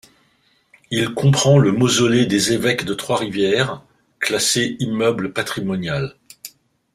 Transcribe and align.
Il 0.89 1.13
comprend 1.13 1.59
le 1.59 1.71
mausolée 1.71 2.25
des 2.25 2.53
Évêques-de-Trois-Rivières, 2.53 3.83
classé 4.17 4.75
immeuble 4.79 5.31
patrimonial. 5.31 6.15